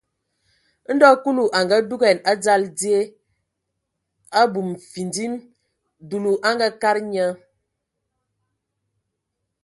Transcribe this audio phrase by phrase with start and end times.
[0.93, 2.99] Ndo Kulu a ngadugan a dzal die,
[4.41, 5.33] abum findim,
[6.09, 7.25] dulu a kadag nye.